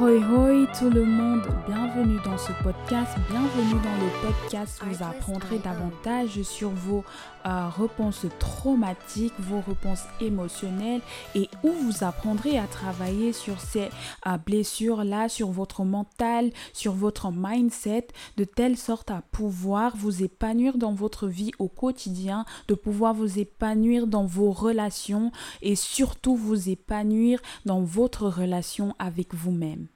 Hoi 0.00 0.18
hoi 0.24 0.66
tout 0.76 0.90
le 0.90 1.04
monde, 1.04 1.42
bienvenue 1.66 2.18
dans 2.24 2.36
ce 2.36 2.52
podcast, 2.62 3.12
bienvenue 3.30 3.80
dans 3.82 4.04
le 4.04 4.10
podcast 4.22 4.82
où 4.82 4.90
vous 4.90 5.02
apprendrez 5.02 5.58
davantage 5.58 6.42
sur 6.42 6.68
vos 6.68 7.04
euh, 7.46 7.68
réponses 7.68 8.26
traumatiques, 8.38 9.32
vos 9.38 9.62
réponses 9.66 10.04
émotionnelles 10.20 11.00
et 11.34 11.48
où 11.62 11.70
vous 11.70 12.04
apprendrez 12.04 12.58
à 12.58 12.66
travailler 12.66 13.32
sur 13.32 13.60
ces 13.60 13.88
euh, 14.26 14.36
blessures-là, 14.44 15.30
sur 15.30 15.50
votre 15.50 15.84
mental, 15.84 16.50
sur 16.74 16.92
votre 16.92 17.30
mindset, 17.32 18.08
de 18.36 18.44
telle 18.44 18.76
sorte 18.76 19.10
à 19.10 19.22
pouvoir 19.32 19.96
vous 19.96 20.22
épanouir 20.22 20.76
dans 20.76 20.92
votre 20.92 21.28
vie 21.28 21.52
au 21.58 21.68
quotidien, 21.68 22.44
de 22.68 22.74
pouvoir 22.74 23.14
vous 23.14 23.38
épanouir 23.38 24.06
dans 24.06 24.26
vos 24.26 24.50
relations 24.50 25.32
et 25.62 25.76
surtout 25.76 26.36
vous 26.36 26.68
épanouir 26.68 27.40
dans 27.64 27.80
votre 27.80 28.26
relation 28.28 28.94
avec 28.98 29.34
vous-même. 29.34 29.86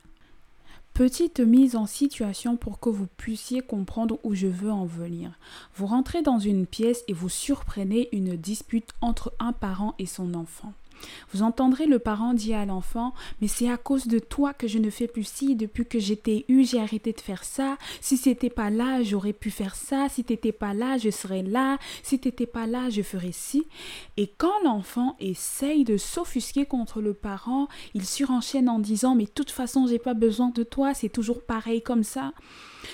Petite 0.99 1.39
mise 1.39 1.77
en 1.77 1.87
situation 1.87 2.57
pour 2.57 2.81
que 2.81 2.89
vous 2.89 3.07
puissiez 3.07 3.61
comprendre 3.61 4.19
où 4.25 4.35
je 4.35 4.49
veux 4.49 4.73
en 4.73 4.85
venir. 4.85 5.31
Vous 5.77 5.87
rentrez 5.87 6.23
dans 6.23 6.41
une 6.41 6.67
pièce 6.67 7.05
et 7.07 7.13
vous 7.13 7.29
surprenez 7.29 8.09
une 8.11 8.35
dispute 8.35 8.91
entre 9.01 9.33
un 9.39 9.53
parent 9.53 9.95
et 10.01 10.07
son 10.07 10.35
enfant. 10.35 10.73
Vous 11.33 11.43
entendrez 11.43 11.87
le 11.87 11.99
parent 11.99 12.35
dire 12.35 12.59
à 12.59 12.67
l'enfant 12.67 13.15
Mais 13.41 13.49
c'est 13.49 13.71
à 13.71 13.77
cause 13.77 14.07
de 14.07 14.19
toi 14.19 14.55
que 14.55 14.67
je 14.67 14.79
ne 14.79 14.91
fais 14.91 15.07
plus 15.07 15.27
ci, 15.27 15.57
depuis 15.57 15.87
que 15.87 15.99
j'étais 15.99 16.45
eu, 16.49 16.65
j'ai 16.65 16.81
arrêté 16.81 17.13
de 17.13 17.21
faire 17.21 17.45
ça. 17.45 17.77
Si 18.01 18.17
c'était 18.17 18.51
pas 18.51 18.71
là, 18.71 19.03
j'aurais 19.03 19.33
pu 19.33 19.51
faire 19.51 19.75
ça. 19.75 20.09
Si 20.09 20.25
t'étais 20.25 20.53
pas 20.53 20.75
là, 20.75 20.99
je 20.99 21.11
serais 21.11 21.43
là. 21.43 21.79
Si 22.03 22.19
t'étais 22.19 22.47
pas 22.47 22.67
là, 22.67 22.91
je 22.91 23.03
ferais 23.03 23.33
ci. 23.33 23.67
Et 24.17 24.27
quand 24.39 24.63
l'enfant 24.65 25.17
essaye 25.21 25.85
de 25.85 25.97
s'offusquer 25.97 26.67
contre 26.67 27.01
le 27.01 27.15
parent, 27.15 27.69
il 27.95 28.05
surenchaîne 28.05 28.69
en 28.69 28.79
disant 28.79 29.15
Mais 29.15 29.25
de 29.25 29.31
toute 29.31 29.51
façon, 29.51 29.87
j'ai 29.87 29.99
pas 29.99 30.15
besoin 30.15 30.51
de 30.51 30.63
toi, 30.63 30.95
c'est 30.95 31.09
toujours 31.09 31.43
pareil 31.43 31.83
comme 31.83 32.05
ça 32.05 32.33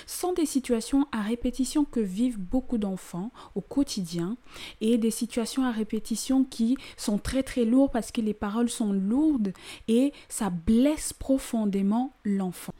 sont 0.05 0.33
des 0.33 0.45
situations 0.45 1.07
à 1.11 1.21
répétition 1.21 1.85
que 1.85 1.99
vivent 1.99 2.39
beaucoup 2.39 2.77
d'enfants 2.77 3.31
au 3.55 3.61
quotidien 3.61 4.37
et 4.81 4.97
des 4.97 5.11
situations 5.11 5.63
à 5.63 5.71
répétition 5.71 6.43
qui 6.43 6.77
sont 6.97 7.17
très 7.17 7.43
très 7.43 7.65
lourdes 7.65 7.91
parce 7.95 8.11
que 8.11 8.19
les 8.19 8.33
paroles 8.33 8.69
sont 8.69 8.91
lourdes 8.91 9.53
et 9.87 10.11
ça 10.27 10.49
blesse 10.49 11.13
profondément 11.13 12.11
l'enfant. 12.25 12.73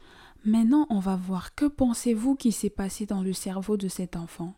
Maintenant, 0.44 0.86
on 0.90 0.98
va 0.98 1.16
voir 1.16 1.54
que 1.54 1.64
pensez-vous 1.64 2.34
qui 2.34 2.52
s'est 2.52 2.68
passé 2.68 3.06
dans 3.06 3.22
le 3.22 3.32
cerveau 3.32 3.78
de 3.78 3.88
cet 3.88 4.14
enfant? 4.14 4.52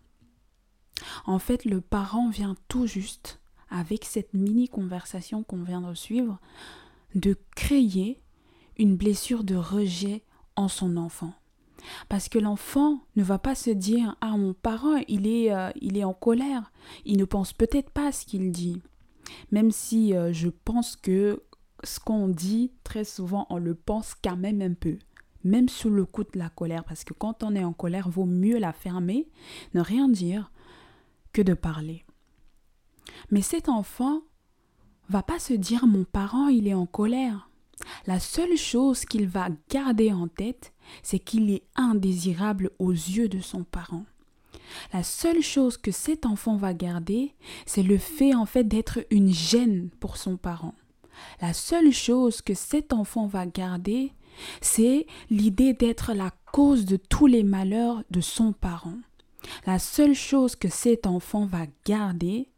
En 1.27 1.39
fait, 1.39 1.65
le 1.65 1.81
parent 1.81 2.29
vient 2.29 2.57
tout 2.67 2.89
juste, 2.89 3.39
avec 3.71 4.05
cette 4.05 4.35
mini 4.35 4.69
conversation 4.69 5.45
qu'on 5.45 5.63
vient 5.63 5.81
de 5.81 5.95
suivre, 5.95 6.41
de 7.15 7.37
créer 7.55 8.21
une 8.79 8.97
blessure 8.97 9.45
de 9.45 9.55
rejet 9.55 10.25
en 10.57 10.67
son 10.67 10.97
enfant. 10.97 11.35
Parce 12.09 12.29
que 12.29 12.41
l'enfant 12.41 12.99
ne 13.15 13.23
va 13.23 13.39
pas 13.39 13.55
se 13.55 13.71
dire 13.71 14.17
Ah, 14.21 14.37
mon 14.37 14.55
parent, 14.55 14.97
il 15.07 15.29
est, 15.29 15.53
euh, 15.53 15.71
il 15.81 15.97
est 15.97 16.03
en 16.03 16.15
colère. 16.15 16.73
Il 17.05 17.17
ne 17.17 17.25
pense 17.25 17.53
peut-être 17.53 17.91
pas 17.91 18.11
ce 18.11 18.27
qu'il 18.27 18.51
dit. 18.51 18.83
Même 19.51 19.71
si 19.71 20.15
euh, 20.15 20.33
je 20.33 20.49
pense 20.49 20.97
que 20.97 21.43
ce 21.85 22.01
qu'on 22.01 22.29
dit, 22.29 22.73
très 22.85 23.05
souvent, 23.05 23.47
on 23.51 23.59
le 23.59 23.75
pense 23.75 24.15
quand 24.15 24.37
même 24.37 24.63
un 24.63 24.75
peu. 24.75 24.99
Même 25.45 25.69
sous 25.69 25.91
le 25.91 26.05
coup 26.05 26.25
de 26.25 26.39
la 26.39 26.49
colère. 26.49 26.85
Parce 26.85 27.05
que 27.05 27.15
quand 27.15 27.43
on 27.43 27.55
est 27.55 27.65
en 27.65 27.73
colère, 27.73 28.09
vaut 28.09 28.25
mieux 28.25 28.59
la 28.59 28.73
fermer, 28.73 29.29
ne 29.75 29.81
rien 29.81 30.09
dire, 30.09 30.51
que 31.33 31.43
de 31.43 31.55
parler. 31.55 32.05
Mais 33.31 33.43
cet 33.43 33.69
enfant 33.69 34.23
va 35.09 35.23
pas 35.23 35.39
se 35.39 35.55
dire 35.55 35.87
Mon 35.87 36.05
parent, 36.05 36.49
il 36.49 36.67
est 36.67 36.75
en 36.75 36.87
colère. 36.87 37.49
La 38.07 38.19
seule 38.19 38.57
chose 38.57 39.05
qu'il 39.05 39.29
va 39.29 39.49
garder 39.71 40.13
en 40.13 40.27
tête, 40.29 40.73
c'est 41.03 41.19
qu'il 41.19 41.51
est 41.51 41.63
indésirable 41.77 42.71
aux 42.79 42.93
yeux 42.93 43.29
de 43.29 43.41
son 43.41 43.63
parent. 43.63 44.05
La 44.93 45.03
seule 45.03 45.43
chose 45.43 45.77
que 45.77 45.91
cet 45.91 46.27
enfant 46.27 46.57
va 46.57 46.75
garder, 46.75 47.35
c'est 47.67 47.83
le 47.83 47.99
fait 47.99 48.35
en 48.35 48.47
fait 48.47 48.65
d'être 48.65 49.01
une 49.11 49.33
gêne 49.33 49.91
pour 50.01 50.17
son 50.17 50.37
parent. 50.37 50.75
La 51.41 51.53
seule 51.53 51.93
chose 51.93 52.43
que 52.43 52.55
cet 52.55 52.93
enfant 52.93 53.27
va 53.27 53.47
garder, 53.47 54.13
c'est 54.61 55.07
l'idée 55.31 55.73
d'être 55.73 56.13
la 56.13 56.31
cause 56.53 56.85
de 56.85 56.97
tous 56.97 57.27
les 57.27 57.43
malheurs 57.43 58.03
de 58.11 58.21
son 58.21 58.53
parent. 58.53 58.99
La 59.67 59.79
seule 59.79 60.15
chose 60.15 60.57
que 60.57 60.69
cet 60.69 61.07
enfant 61.07 61.47
va 61.47 61.67
garder, 61.85 62.49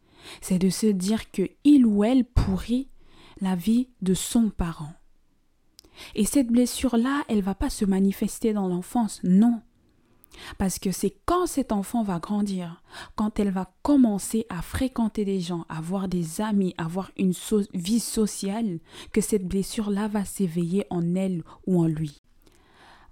c'est 0.40 0.58
de 0.58 0.70
se 0.70 0.86
dire 0.86 1.30
que 1.30 1.48
il 1.64 1.86
ou 1.86 2.04
elle 2.04 2.24
pourrit 2.24 2.88
la 3.40 3.56
vie 3.56 3.88
de 4.02 4.14
son 4.14 4.50
parent. 4.50 4.92
Et 6.14 6.24
cette 6.24 6.48
blessure-là, 6.48 7.24
elle 7.28 7.42
va 7.42 7.54
pas 7.54 7.70
se 7.70 7.84
manifester 7.84 8.52
dans 8.52 8.68
l'enfance, 8.68 9.20
non. 9.22 9.60
Parce 10.58 10.78
que 10.78 10.90
c'est 10.90 11.14
quand 11.26 11.46
cet 11.46 11.72
enfant 11.72 12.02
va 12.02 12.18
grandir, 12.18 12.82
quand 13.16 13.38
elle 13.38 13.50
va 13.50 13.72
commencer 13.82 14.46
à 14.48 14.62
fréquenter 14.62 15.24
des 15.24 15.40
gens, 15.40 15.64
avoir 15.68 16.08
des 16.08 16.40
amis, 16.40 16.74
avoir 16.78 17.10
une 17.16 17.34
vie 17.74 18.00
sociale, 18.00 18.78
que 19.12 19.20
cette 19.20 19.46
blessure-là 19.46 20.08
va 20.08 20.24
s'éveiller 20.24 20.86
en 20.90 21.14
elle 21.14 21.42
ou 21.66 21.80
en 21.80 21.86
lui. 21.86 22.19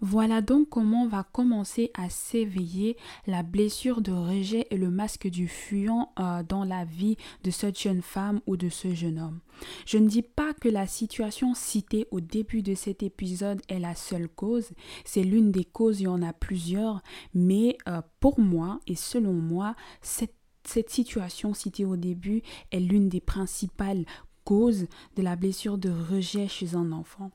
Voilà 0.00 0.42
donc 0.42 0.68
comment 0.68 1.08
va 1.08 1.24
commencer 1.24 1.90
à 1.94 2.08
s'éveiller 2.08 2.96
la 3.26 3.42
blessure 3.42 4.00
de 4.00 4.12
rejet 4.12 4.66
et 4.70 4.76
le 4.76 4.90
masque 4.90 5.28
du 5.28 5.48
fuyant 5.48 6.12
euh, 6.20 6.42
dans 6.42 6.64
la 6.64 6.84
vie 6.84 7.16
de 7.42 7.50
cette 7.50 7.80
jeune 7.80 8.02
femme 8.02 8.40
ou 8.46 8.56
de 8.56 8.68
ce 8.68 8.94
jeune 8.94 9.18
homme. 9.18 9.40
Je 9.86 9.98
ne 9.98 10.06
dis 10.06 10.22
pas 10.22 10.54
que 10.54 10.68
la 10.68 10.86
situation 10.86 11.52
citée 11.54 12.06
au 12.12 12.20
début 12.20 12.62
de 12.62 12.74
cet 12.74 13.02
épisode 13.02 13.60
est 13.68 13.80
la 13.80 13.96
seule 13.96 14.28
cause, 14.28 14.70
c'est 15.04 15.24
l'une 15.24 15.50
des 15.50 15.64
causes, 15.64 16.00
il 16.00 16.04
y 16.04 16.08
en 16.08 16.22
a 16.22 16.32
plusieurs, 16.32 17.02
mais 17.34 17.76
euh, 17.88 18.00
pour 18.20 18.38
moi 18.38 18.80
et 18.86 18.94
selon 18.94 19.32
moi, 19.32 19.74
cette 20.00 20.34
cette 20.64 20.90
situation 20.90 21.54
citée 21.54 21.86
au 21.86 21.96
début 21.96 22.42
est 22.72 22.80
l'une 22.80 23.08
des 23.08 23.22
principales 23.22 24.04
causes 24.44 24.86
de 25.16 25.22
la 25.22 25.34
blessure 25.34 25.78
de 25.78 25.90
rejet 25.90 26.46
chez 26.46 26.74
un 26.74 26.92
enfant. 26.92 27.30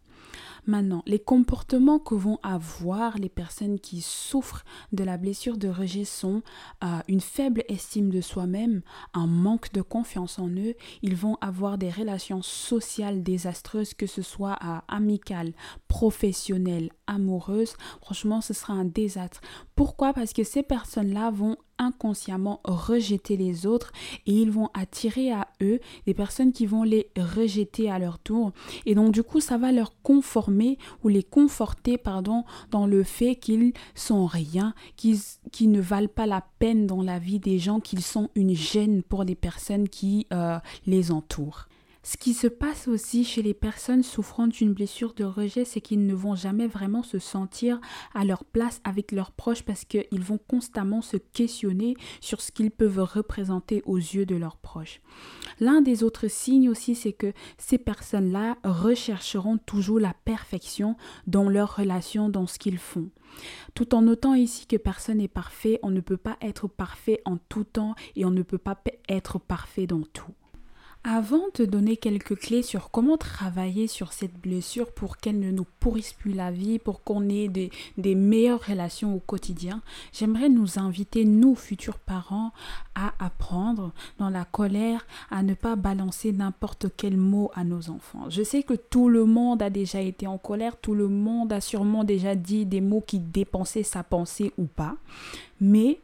Maintenant, 0.66 1.04
les 1.06 1.20
comportements 1.20 2.00
que 2.00 2.16
vont 2.16 2.40
avoir 2.44 3.18
les 3.18 3.30
personnes 3.30 3.80
qui 3.80 4.02
souffrent 4.02 4.64
de 4.92 5.04
la 5.04 5.18
blessure 5.18 5.58
de 5.58 5.68
rejet 5.68 6.06
sont 6.06 6.42
euh, 6.84 7.00
une 7.08 7.22
faible 7.22 7.64
estime 7.68 8.10
de 8.10 8.22
soi-même, 8.22 8.82
un 9.14 9.28
manque 9.28 9.72
de 9.74 9.82
confiance 9.82 10.40
en 10.40 10.50
eux. 10.50 10.76
Ils 11.02 11.16
vont 11.16 11.38
avoir 11.42 11.78
des 11.78 11.90
relations 11.90 12.42
sociales 12.42 13.24
désastreuses, 13.24 13.94
que 13.94 14.08
ce 14.08 14.22
soit 14.22 14.58
euh, 14.64 14.78
amicales, 14.88 15.54
professionnelles, 15.88 16.90
amoureuses. 17.08 17.76
Franchement, 18.02 18.42
ce 18.42 18.54
sera 18.54 18.74
un 18.74 18.86
désastre. 18.86 19.42
Pourquoi? 19.76 20.14
Parce 20.14 20.34
que 20.34 20.44
ces 20.44 20.64
personnes-là 20.64 21.32
vont 21.32 21.58
inconsciemment 21.78 22.62
rejeter 22.64 23.38
les 23.38 23.66
autres 23.66 23.92
et 24.26 24.32
ils 24.32 24.52
vont 24.52 24.70
attirer 24.74 25.32
à 25.32 25.48
eux 25.62 25.80
des 26.06 26.14
personnes 26.14 26.54
qui 26.54 26.66
vont 26.66 26.84
les 26.84 27.10
rejeter 27.18 27.90
à 27.90 28.00
leur 28.00 28.20
tour. 28.20 28.52
Et 28.86 28.96
donc 28.96 29.12
du 29.12 29.24
coup, 29.24 29.40
ça 29.40 29.58
va 29.58 29.72
leur 29.72 29.94
conformer 30.02 30.78
ou 31.04 31.08
les 31.10 31.24
conforter 31.24 31.98
pardon, 31.98 32.44
dans 32.72 32.86
le 32.86 33.04
fait 33.04 33.36
qu'ils 33.36 33.74
sont 33.96 34.26
rien, 34.26 34.74
qu'ils 34.98 35.72
ne 35.72 35.82
valent 35.82 36.08
pas 36.08 36.26
la 36.26 36.44
peine 36.60 36.88
dans 36.88 37.02
la 37.02 37.20
vie 37.20 37.40
des 37.40 37.60
gens, 37.60 37.80
qu'ils 37.80 38.04
sont 38.04 38.30
une 38.36 38.56
gêne 38.56 39.04
pour 39.04 39.24
les 39.24 39.36
personnes 39.36 39.90
qui 39.90 40.28
euh, 40.34 40.60
les 40.86 41.12
entourent. 41.12 41.68
Ce 42.06 42.18
qui 42.18 42.34
se 42.34 42.48
passe 42.48 42.90
aussi 42.90 43.24
chez 43.24 43.42
les 43.42 43.54
personnes 43.54 44.04
souffrant 44.04 44.48
d'une 44.48 44.74
blessure 44.74 45.14
de 45.14 45.24
rejet, 45.24 45.64
c'est 45.64 45.80
qu'ils 45.80 46.06
ne 46.06 46.14
vont 46.14 46.36
jamais 46.36 46.68
vraiment 46.68 47.02
se 47.02 47.18
sentir 47.18 47.80
à 48.14 48.26
leur 48.26 48.44
place 48.44 48.82
avec 48.84 49.14
leurs 49.14 49.32
proches 49.32 49.64
parce 49.64 49.86
qu'ils 49.86 50.22
vont 50.22 50.38
constamment 50.38 51.02
se 51.02 51.16
questionner 51.16 51.96
sur 52.20 52.42
ce 52.42 52.52
qu'ils 52.52 52.72
peuvent 52.72 53.00
représenter 53.00 53.82
aux 53.86 53.96
yeux 53.96 54.26
de 54.26 54.36
leurs 54.36 54.58
proches. 54.58 55.00
L'un 55.62 55.80
des 55.80 56.04
autres 56.04 56.28
signes 56.28 56.70
aussi, 56.70 56.94
c'est 56.94 57.14
que 57.14 57.32
ces 57.58 57.78
personnes-là 57.78 58.58
rechercheront 58.66 59.58
toujours 59.58 60.02
la 60.02 60.14
perfection 60.26 60.98
dans 61.26 61.48
leurs 61.48 61.78
relations, 61.78 62.28
dans 62.28 62.48
ce 62.48 62.60
qu'ils 62.60 62.80
font. 62.80 63.12
Tout 63.76 63.96
en 63.96 64.02
notant 64.02 64.34
ici 64.34 64.68
que 64.68 64.76
personne 64.76 65.20
n'est 65.20 65.30
parfait, 65.30 65.80
on 65.84 65.90
ne 65.90 66.02
peut 66.02 66.18
pas 66.18 66.38
être 66.42 66.68
parfait 66.68 67.22
en 67.24 67.38
tout 67.38 67.64
temps 67.64 67.96
et 68.18 68.26
on 68.26 68.32
ne 68.32 68.44
peut 68.44 68.58
pas 68.58 68.78
être 69.08 69.40
parfait 69.40 69.88
dans 69.88 70.04
tout. 70.04 70.34
Avant 71.06 71.44
de 71.56 71.66
donner 71.66 71.98
quelques 71.98 72.38
clés 72.38 72.62
sur 72.62 72.90
comment 72.90 73.18
travailler 73.18 73.88
sur 73.88 74.14
cette 74.14 74.40
blessure 74.40 74.90
pour 74.90 75.18
qu'elle 75.18 75.38
ne 75.38 75.52
nous 75.52 75.66
pourrisse 75.82 76.14
plus 76.14 76.32
la 76.32 76.50
vie, 76.50 76.80
pour 76.80 77.04
qu'on 77.04 77.28
ait 77.28 77.50
des, 77.50 77.72
des, 77.98 78.16
meilleures 78.16 78.66
relations 78.66 79.14
au 79.14 79.20
quotidien, 79.20 79.82
j'aimerais 80.14 80.48
nous 80.48 80.80
inviter, 80.80 81.26
nous, 81.26 81.56
futurs 81.56 82.00
parents, 82.00 82.54
à 82.96 83.12
apprendre 83.20 83.92
dans 84.18 84.30
la 84.30 84.46
colère 84.46 85.06
à 85.30 85.44
ne 85.44 85.56
pas 85.56 85.76
balancer 85.76 86.32
n'importe 86.32 86.86
quel 86.96 87.18
mot 87.18 87.52
à 87.54 87.66
nos 87.66 87.90
enfants. 87.90 88.30
Je 88.30 88.42
sais 88.42 88.64
que 88.64 88.74
tout 88.74 89.10
le 89.10 89.26
monde 89.26 89.62
a 89.62 89.70
déjà 89.70 90.00
été 90.00 90.26
en 90.26 90.38
colère, 90.38 90.78
tout 90.78 90.96
le 90.96 91.10
monde 91.10 91.52
a 91.52 91.60
sûrement 91.60 92.06
déjà 92.06 92.34
dit 92.36 92.66
des 92.66 92.80
mots 92.80 93.04
qui 93.06 93.20
dépensaient 93.20 93.84
sa 93.84 94.04
pensée 94.04 94.54
ou 94.58 94.68
pas, 94.68 94.96
mais 95.60 96.00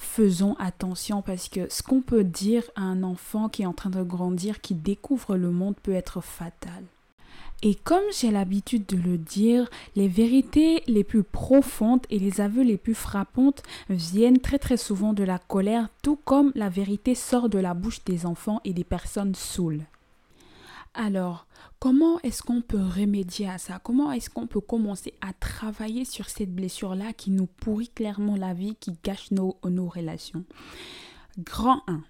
faisons 0.00 0.56
attention 0.58 1.22
parce 1.22 1.48
que 1.48 1.70
ce 1.70 1.82
qu'on 1.82 2.00
peut 2.00 2.24
dire 2.24 2.64
à 2.74 2.82
un 2.82 3.02
enfant 3.02 3.48
qui 3.48 3.62
est 3.62 3.66
en 3.66 3.72
train 3.72 3.90
de 3.90 4.02
grandir, 4.02 4.60
qui 4.60 4.74
découvre 4.74 5.36
le 5.36 5.50
monde, 5.50 5.76
peut 5.82 5.92
être 5.92 6.20
fatal. 6.20 6.82
Et 7.62 7.74
comme 7.74 8.02
j'ai 8.18 8.30
l'habitude 8.30 8.86
de 8.86 8.96
le 8.96 9.18
dire, 9.18 9.68
les 9.94 10.08
vérités 10.08 10.82
les 10.86 11.04
plus 11.04 11.22
profondes 11.22 12.00
et 12.08 12.18
les 12.18 12.40
aveux 12.40 12.62
les 12.62 12.78
plus 12.78 12.94
frappantes 12.94 13.62
viennent 13.90 14.38
très 14.38 14.58
très 14.58 14.78
souvent 14.78 15.12
de 15.12 15.24
la 15.24 15.38
colère, 15.38 15.88
tout 16.02 16.18
comme 16.24 16.52
la 16.54 16.70
vérité 16.70 17.14
sort 17.14 17.50
de 17.50 17.58
la 17.58 17.74
bouche 17.74 18.02
des 18.04 18.24
enfants 18.24 18.62
et 18.64 18.72
des 18.72 18.84
personnes 18.84 19.34
saoules. 19.34 19.84
Alors, 20.92 21.46
comment 21.78 22.18
est-ce 22.20 22.42
qu'on 22.42 22.62
peut 22.62 22.82
remédier 22.82 23.48
à 23.48 23.58
ça? 23.58 23.78
Comment 23.78 24.10
est-ce 24.10 24.28
qu'on 24.28 24.46
peut 24.46 24.60
commencer 24.60 25.14
à 25.20 25.32
travailler 25.32 26.04
sur 26.04 26.28
cette 26.28 26.52
blessure-là 26.54 27.12
qui 27.12 27.30
nous 27.30 27.46
pourrit 27.46 27.88
clairement 27.88 28.36
la 28.36 28.54
vie, 28.54 28.74
qui 28.74 28.98
gâche 29.04 29.30
nos, 29.30 29.56
nos 29.64 29.88
relations? 29.88 30.44
Grand 31.38 31.82
1 31.86 32.02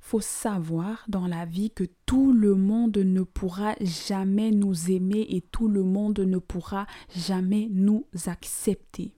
faut 0.00 0.20
savoir 0.20 1.04
dans 1.08 1.26
la 1.26 1.44
vie 1.44 1.70
que 1.70 1.84
tout 2.06 2.32
le 2.32 2.54
monde 2.54 2.96
ne 2.98 3.22
pourra 3.22 3.74
jamais 3.80 4.50
nous 4.50 4.90
aimer 4.90 5.26
et 5.30 5.40
tout 5.40 5.68
le 5.68 5.82
monde 5.82 6.20
ne 6.20 6.38
pourra 6.38 6.86
jamais 7.14 7.68
nous 7.70 8.06
accepter. 8.26 9.12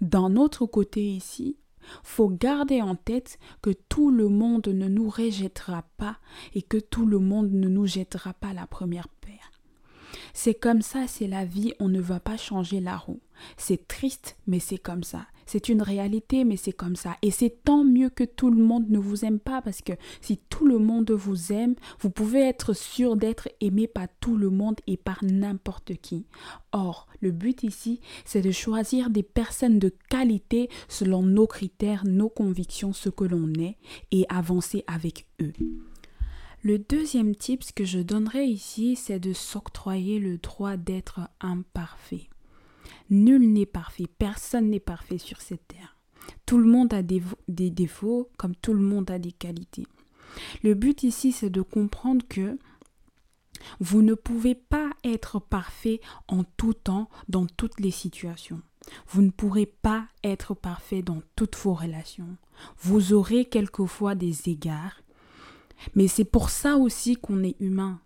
D'un 0.00 0.36
autre 0.36 0.66
côté 0.66 1.06
ici, 1.06 1.56
faut 2.02 2.28
garder 2.28 2.82
en 2.82 2.94
tête 2.94 3.38
que 3.62 3.70
tout 3.70 4.10
le 4.10 4.28
monde 4.28 4.68
ne 4.68 4.88
nous 4.88 5.08
rejettera 5.08 5.84
pas 5.96 6.18
et 6.54 6.62
que 6.62 6.78
tout 6.78 7.06
le 7.06 7.18
monde 7.18 7.52
ne 7.52 7.68
nous 7.68 7.86
jettera 7.86 8.34
pas 8.34 8.52
la 8.52 8.66
première 8.66 9.08
paire. 9.08 9.53
C'est 10.36 10.54
comme 10.54 10.82
ça, 10.82 11.06
c'est 11.06 11.28
la 11.28 11.44
vie, 11.44 11.72
on 11.78 11.88
ne 11.88 12.00
va 12.00 12.18
pas 12.18 12.36
changer 12.36 12.80
la 12.80 12.96
roue. 12.96 13.20
C'est 13.56 13.86
triste, 13.86 14.36
mais 14.48 14.58
c'est 14.58 14.78
comme 14.78 15.04
ça. 15.04 15.26
C'est 15.46 15.68
une 15.68 15.80
réalité, 15.80 16.44
mais 16.44 16.56
c'est 16.56 16.72
comme 16.72 16.96
ça. 16.96 17.16
Et 17.22 17.30
c'est 17.30 17.62
tant 17.64 17.84
mieux 17.84 18.10
que 18.10 18.24
tout 18.24 18.50
le 18.50 18.62
monde 18.62 18.90
ne 18.90 18.98
vous 18.98 19.24
aime 19.24 19.38
pas 19.38 19.62
parce 19.62 19.80
que 19.80 19.92
si 20.20 20.38
tout 20.48 20.66
le 20.66 20.78
monde 20.78 21.12
vous 21.12 21.52
aime, 21.52 21.76
vous 22.00 22.10
pouvez 22.10 22.40
être 22.40 22.72
sûr 22.72 23.16
d'être 23.16 23.48
aimé 23.60 23.86
par 23.86 24.08
tout 24.20 24.36
le 24.36 24.50
monde 24.50 24.80
et 24.86 24.96
par 24.96 25.22
n'importe 25.22 25.94
qui. 26.02 26.26
Or, 26.72 27.06
le 27.20 27.30
but 27.30 27.62
ici, 27.62 28.00
c'est 28.24 28.42
de 28.42 28.50
choisir 28.50 29.10
des 29.10 29.22
personnes 29.22 29.78
de 29.78 29.94
qualité 30.08 30.68
selon 30.88 31.22
nos 31.22 31.46
critères, 31.46 32.04
nos 32.04 32.28
convictions, 32.28 32.92
ce 32.92 33.08
que 33.08 33.24
l'on 33.24 33.52
est 33.54 33.76
et 34.10 34.26
avancer 34.28 34.82
avec 34.88 35.26
eux. 35.40 35.52
Le 36.64 36.78
deuxième 36.78 37.36
tip 37.36 37.62
que 37.74 37.84
je 37.84 37.98
donnerai 37.98 38.46
ici, 38.46 38.96
c'est 38.96 39.20
de 39.20 39.34
s'octroyer 39.34 40.18
le 40.18 40.38
droit 40.38 40.78
d'être 40.78 41.20
imparfait. 41.38 42.30
Nul 43.10 43.52
n'est 43.52 43.66
parfait, 43.66 44.06
personne 44.18 44.70
n'est 44.70 44.80
parfait 44.80 45.18
sur 45.18 45.42
cette 45.42 45.68
terre. 45.68 45.98
Tout 46.46 46.56
le 46.56 46.64
monde 46.64 46.94
a 46.94 47.02
des, 47.02 47.20
défauts 47.48 48.30
comme 48.38 48.56
tout 48.56 48.72
le 48.72 48.80
monde 48.80 49.10
a 49.10 49.18
des 49.18 49.32
qualités. 49.32 49.86
Le 50.62 50.72
but 50.72 51.02
ici, 51.02 51.32
c'est 51.32 51.50
de 51.50 51.60
comprendre 51.60 52.24
que 52.26 52.56
vous 53.78 54.00
ne 54.00 54.14
pouvez 54.14 54.54
pas 54.54 54.88
être 55.04 55.40
parfait 55.40 56.00
en 56.28 56.44
tout 56.56 56.72
temps, 56.72 57.10
dans 57.28 57.44
toutes 57.44 57.78
les 57.78 57.90
situations. 57.90 58.62
Vous 59.08 59.20
ne 59.20 59.30
pourrez 59.30 59.66
pas 59.66 60.06
être 60.22 60.54
parfait 60.54 61.02
dans 61.02 61.20
toutes 61.36 61.56
vos 61.56 61.74
relations. 61.74 62.38
Vous 62.78 63.12
aurez 63.12 63.44
quelquefois 63.44 64.14
des 64.14 64.48
égards. 64.48 65.03
Mais 65.94 66.08
c'est 66.08 66.24
pour 66.24 66.50
ça 66.50 66.76
aussi 66.76 67.16
qu'on 67.16 67.42
est 67.42 67.56
humain. 67.60 68.00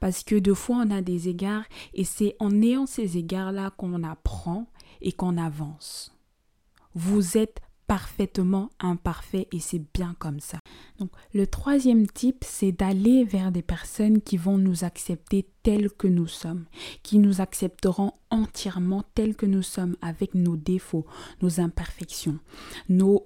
Parce 0.00 0.24
que 0.24 0.36
deux 0.36 0.54
fois, 0.54 0.84
on 0.84 0.90
a 0.90 1.02
des 1.02 1.28
égards 1.28 1.64
et 1.94 2.04
c'est 2.04 2.36
en 2.40 2.62
ayant 2.62 2.86
ces 2.86 3.16
égards-là 3.16 3.70
qu'on 3.76 4.02
apprend 4.02 4.66
et 5.00 5.12
qu'on 5.12 5.36
avance. 5.36 6.14
Vous 6.94 7.36
êtes 7.36 7.60
parfaitement 7.88 8.68
imparfait 8.80 9.48
et 9.50 9.60
c'est 9.60 9.82
bien 9.94 10.14
comme 10.18 10.40
ça. 10.40 10.58
Donc 10.98 11.10
le 11.32 11.46
troisième 11.46 12.06
type, 12.06 12.44
c'est 12.46 12.70
d'aller 12.70 13.24
vers 13.24 13.50
des 13.50 13.62
personnes 13.62 14.20
qui 14.20 14.36
vont 14.36 14.58
nous 14.58 14.84
accepter 14.84 15.48
tels 15.62 15.90
que 15.90 16.06
nous 16.06 16.26
sommes, 16.26 16.66
qui 17.02 17.18
nous 17.18 17.40
accepteront 17.40 18.12
entièrement 18.30 19.04
tels 19.14 19.34
que 19.34 19.46
nous 19.46 19.62
sommes 19.62 19.96
avec 20.02 20.34
nos 20.34 20.56
défauts, 20.56 21.06
nos 21.40 21.60
imperfections, 21.60 22.38
nos 22.90 23.22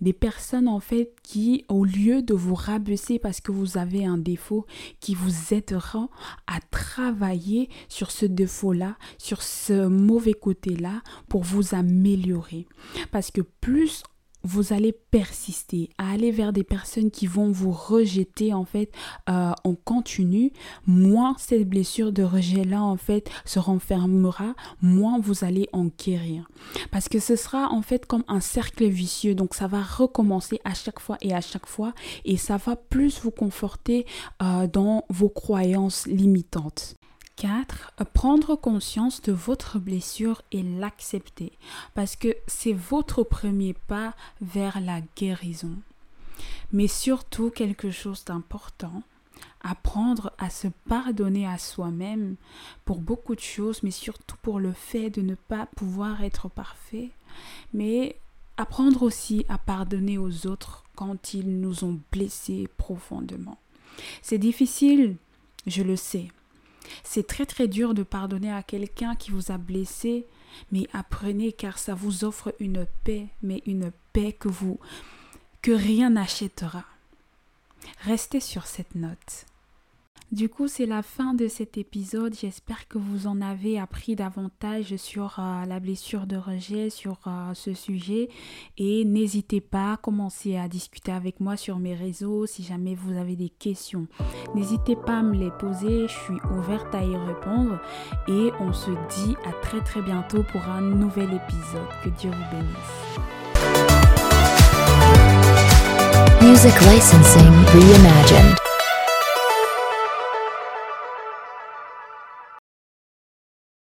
Des 0.00 0.12
personnes 0.12 0.68
en 0.68 0.80
fait 0.80 1.14
qui, 1.22 1.64
au 1.68 1.84
lieu 1.84 2.22
de 2.22 2.34
vous 2.34 2.54
rabaisser 2.54 3.18
parce 3.18 3.40
que 3.40 3.50
vous 3.50 3.78
avez 3.78 4.04
un 4.04 4.18
défaut, 4.18 4.66
qui 5.00 5.14
vous 5.14 5.54
aideront 5.54 6.08
à 6.46 6.60
travailler 6.70 7.70
sur 7.88 8.10
ce 8.10 8.26
défaut-là, 8.26 8.96
sur 9.18 9.42
ce 9.42 9.86
mauvais 9.86 10.34
côté-là 10.34 11.02
pour 11.28 11.42
vous 11.42 11.74
améliorer. 11.74 12.66
Parce 13.10 13.30
que 13.30 13.40
plus 13.40 14.02
vous 14.46 14.72
allez 14.72 14.92
persister 14.92 15.90
à 15.98 16.10
aller 16.10 16.30
vers 16.30 16.52
des 16.52 16.64
personnes 16.64 17.10
qui 17.10 17.26
vont 17.26 17.50
vous 17.50 17.72
rejeter 17.72 18.54
en 18.54 18.64
fait 18.64 18.90
euh, 19.28 19.52
en 19.64 19.74
continu, 19.74 20.52
moins 20.86 21.34
cette 21.38 21.68
blessure 21.68 22.12
de 22.12 22.22
rejet 22.22 22.64
là 22.64 22.82
en 22.82 22.96
fait 22.96 23.30
se 23.44 23.58
renfermera, 23.58 24.54
moins 24.80 25.18
vous 25.18 25.44
allez 25.44 25.68
en 25.72 25.86
guérir. 25.86 26.48
Parce 26.90 27.08
que 27.08 27.18
ce 27.18 27.36
sera 27.36 27.72
en 27.72 27.82
fait 27.82 28.06
comme 28.06 28.24
un 28.28 28.40
cercle 28.40 28.86
vicieux, 28.86 29.34
donc 29.34 29.54
ça 29.54 29.66
va 29.66 29.82
recommencer 29.82 30.60
à 30.64 30.74
chaque 30.74 31.00
fois 31.00 31.16
et 31.20 31.34
à 31.34 31.40
chaque 31.40 31.66
fois 31.66 31.92
et 32.24 32.36
ça 32.36 32.56
va 32.56 32.76
plus 32.76 33.20
vous 33.20 33.30
conforter 33.30 34.06
euh, 34.42 34.66
dans 34.66 35.04
vos 35.08 35.28
croyances 35.28 36.06
limitantes. 36.06 36.95
4. 37.36 37.92
Prendre 38.12 38.56
conscience 38.56 39.20
de 39.22 39.32
votre 39.32 39.78
blessure 39.78 40.42
et 40.52 40.62
l'accepter 40.62 41.52
parce 41.94 42.16
que 42.16 42.34
c'est 42.46 42.72
votre 42.72 43.22
premier 43.22 43.74
pas 43.74 44.14
vers 44.40 44.80
la 44.80 45.00
guérison. 45.16 45.76
Mais 46.72 46.88
surtout 46.88 47.50
quelque 47.50 47.90
chose 47.90 48.24
d'important, 48.24 49.02
apprendre 49.62 50.32
à 50.38 50.50
se 50.50 50.68
pardonner 50.88 51.46
à 51.46 51.58
soi-même 51.58 52.36
pour 52.84 53.00
beaucoup 53.00 53.34
de 53.34 53.40
choses, 53.40 53.82
mais 53.82 53.90
surtout 53.90 54.36
pour 54.42 54.58
le 54.58 54.72
fait 54.72 55.10
de 55.10 55.20
ne 55.20 55.34
pas 55.34 55.66
pouvoir 55.76 56.22
être 56.22 56.48
parfait, 56.48 57.10
mais 57.72 58.16
apprendre 58.56 59.02
aussi 59.02 59.44
à 59.48 59.58
pardonner 59.58 60.18
aux 60.18 60.46
autres 60.46 60.84
quand 60.94 61.34
ils 61.34 61.60
nous 61.60 61.84
ont 61.84 62.00
blessés 62.10 62.68
profondément. 62.78 63.58
C'est 64.22 64.38
difficile, 64.38 65.16
je 65.66 65.82
le 65.82 65.96
sais, 65.96 66.28
c'est 67.04 67.26
très 67.26 67.46
très 67.46 67.68
dur 67.68 67.94
de 67.94 68.02
pardonner 68.02 68.52
à 68.52 68.62
quelqu'un 68.62 69.14
qui 69.14 69.30
vous 69.30 69.50
a 69.50 69.58
blessé, 69.58 70.26
mais 70.72 70.88
apprenez 70.92 71.52
car 71.52 71.78
ça 71.78 71.94
vous 71.94 72.24
offre 72.24 72.54
une 72.60 72.86
paix, 73.04 73.26
mais 73.42 73.62
une 73.66 73.92
paix 74.12 74.32
que 74.32 74.48
vous 74.48 74.78
que 75.62 75.72
rien 75.72 76.10
n'achètera. 76.10 76.84
Restez 78.02 78.40
sur 78.40 78.66
cette 78.66 78.94
note. 78.94 79.46
Du 80.32 80.48
coup, 80.48 80.66
c'est 80.66 80.86
la 80.86 81.02
fin 81.02 81.34
de 81.34 81.46
cet 81.46 81.78
épisode. 81.78 82.34
J'espère 82.34 82.88
que 82.88 82.98
vous 82.98 83.28
en 83.28 83.40
avez 83.40 83.78
appris 83.78 84.16
davantage 84.16 84.96
sur 84.96 85.36
euh, 85.38 85.64
la 85.64 85.78
blessure 85.78 86.26
de 86.26 86.36
rejet, 86.36 86.90
sur 86.90 87.18
euh, 87.28 87.54
ce 87.54 87.74
sujet. 87.74 88.28
Et 88.76 89.04
n'hésitez 89.04 89.60
pas 89.60 89.92
à 89.92 89.96
commencer 89.96 90.56
à 90.56 90.66
discuter 90.66 91.12
avec 91.12 91.38
moi 91.38 91.56
sur 91.56 91.78
mes 91.78 91.94
réseaux 91.94 92.44
si 92.46 92.64
jamais 92.64 92.96
vous 92.96 93.16
avez 93.16 93.36
des 93.36 93.50
questions. 93.50 94.08
N'hésitez 94.54 94.96
pas 94.96 95.18
à 95.18 95.22
me 95.22 95.36
les 95.36 95.52
poser. 95.52 96.08
Je 96.08 96.14
suis 96.24 96.40
ouverte 96.58 96.92
à 96.92 97.04
y 97.04 97.16
répondre. 97.16 97.78
Et 98.26 98.50
on 98.58 98.72
se 98.72 98.90
dit 98.90 99.36
à 99.44 99.52
très 99.62 99.80
très 99.80 100.02
bientôt 100.02 100.42
pour 100.42 100.62
un 100.62 100.80
nouvel 100.80 101.32
épisode. 101.34 101.88
Que 102.02 102.08
Dieu 102.10 102.30
vous 102.30 102.56
bénisse. 102.56 103.26
Music 106.42 106.80
licensing 106.80 107.52
reimagined. 107.72 108.65